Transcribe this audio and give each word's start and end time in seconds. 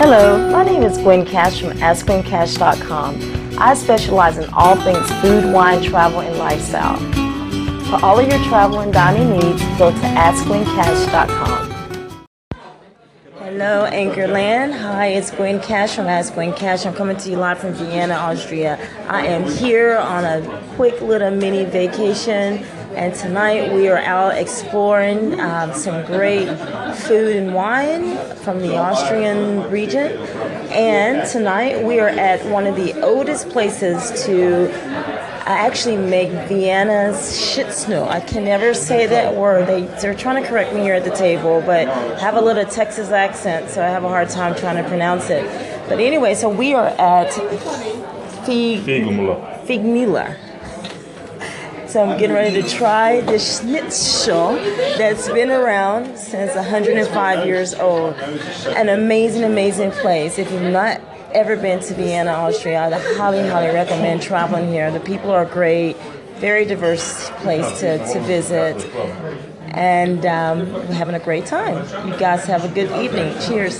Hello, 0.00 0.48
my 0.52 0.62
name 0.62 0.84
is 0.84 0.96
Gwen 0.96 1.26
Cash 1.26 1.60
from 1.60 1.70
AskGwenCash.com. 1.70 3.58
I 3.58 3.74
specialize 3.74 4.38
in 4.38 4.48
all 4.54 4.76
things 4.76 5.10
food, 5.20 5.52
wine, 5.52 5.82
travel, 5.82 6.20
and 6.20 6.38
lifestyle. 6.38 6.98
For 7.86 8.04
all 8.04 8.20
of 8.20 8.28
your 8.28 8.38
travel 8.44 8.78
and 8.78 8.92
dining 8.92 9.30
needs, 9.32 9.60
go 9.76 9.90
to 9.90 9.96
AskGwenCash.com. 9.96 11.68
Hello, 13.40 13.88
Anchorland. 13.90 14.78
Hi, 14.78 15.06
it's 15.08 15.32
Gwen 15.32 15.58
Cash 15.58 15.96
from 15.96 16.06
Ask 16.06 16.32
Gwen 16.34 16.52
Cash. 16.52 16.86
I'm 16.86 16.94
coming 16.94 17.16
to 17.16 17.30
you 17.30 17.36
live 17.36 17.58
from 17.58 17.72
Vienna, 17.72 18.14
Austria. 18.14 18.78
I 19.08 19.26
am 19.26 19.50
here 19.50 19.98
on 19.98 20.24
a 20.24 20.62
quick 20.76 21.00
little 21.00 21.32
mini 21.32 21.64
vacation, 21.64 22.64
and 22.98 23.14
tonight 23.14 23.72
we 23.72 23.88
are 23.88 23.98
out 23.98 24.36
exploring 24.36 25.38
um, 25.38 25.72
some 25.72 26.04
great 26.04 26.46
food 26.96 27.36
and 27.36 27.54
wine 27.54 28.16
from 28.38 28.58
the 28.58 28.76
Austrian 28.76 29.70
region. 29.70 30.18
And 30.72 31.28
tonight 31.30 31.84
we 31.84 32.00
are 32.00 32.08
at 32.08 32.44
one 32.46 32.66
of 32.66 32.74
the 32.74 33.00
oldest 33.00 33.50
places 33.50 34.24
to 34.26 34.68
I 35.46 35.66
actually 35.66 35.96
make 35.96 36.28
Vienna's 36.48 37.40
Schnitzel. 37.40 38.06
I 38.08 38.20
can 38.20 38.44
never 38.44 38.74
say 38.74 39.06
that 39.06 39.34
word. 39.34 39.66
They, 39.66 39.82
they're 40.02 40.12
trying 40.12 40.42
to 40.42 40.48
correct 40.48 40.74
me 40.74 40.82
here 40.82 40.94
at 40.94 41.04
the 41.04 41.10
table, 41.10 41.62
but 41.64 41.88
I 41.88 42.18
have 42.18 42.34
a 42.34 42.40
little 42.40 42.66
Texas 42.66 43.10
accent, 43.12 43.70
so 43.70 43.82
I 43.82 43.88
have 43.88 44.04
a 44.04 44.08
hard 44.08 44.28
time 44.28 44.54
trying 44.56 44.82
to 44.82 44.86
pronounce 44.86 45.30
it. 45.30 45.44
But 45.88 46.00
anyway, 46.00 46.34
so 46.34 46.50
we 46.50 46.74
are 46.74 46.88
at 46.88 47.32
Fig, 48.44 48.80
Figlmüller. 48.80 49.64
Figlmüller. 49.64 50.47
So 51.88 52.02
I'm 52.02 52.18
getting 52.18 52.36
ready 52.36 52.60
to 52.60 52.68
try 52.68 53.22
the 53.22 53.38
schnitzel 53.38 54.52
that's 54.98 55.26
been 55.30 55.50
around 55.50 56.18
since 56.18 56.54
105 56.54 57.46
years 57.46 57.72
old. 57.72 58.14
An 58.76 58.90
amazing, 58.90 59.42
amazing 59.44 59.92
place. 59.92 60.38
If 60.38 60.52
you've 60.52 60.70
not 60.70 61.00
ever 61.32 61.56
been 61.56 61.80
to 61.80 61.94
Vienna, 61.94 62.32
Austria, 62.32 62.94
I 62.94 63.16
highly, 63.16 63.40
highly 63.48 63.74
recommend 63.74 64.20
traveling 64.20 64.68
here. 64.68 64.90
The 64.90 65.00
people 65.00 65.30
are 65.30 65.46
great, 65.46 65.96
very 66.36 66.66
diverse 66.66 67.30
place 67.36 67.80
to, 67.80 67.96
to 68.12 68.20
visit, 68.20 68.84
and 69.70 70.26
um, 70.26 70.70
we're 70.70 70.92
having 70.92 71.14
a 71.14 71.20
great 71.20 71.46
time. 71.46 71.76
You 72.06 72.18
guys 72.18 72.44
have 72.44 72.64
a 72.64 72.68
good 72.68 72.90
evening. 73.02 73.34
Cheers. 73.40 73.76